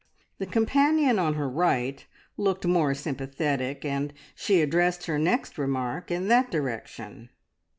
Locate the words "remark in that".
5.59-6.49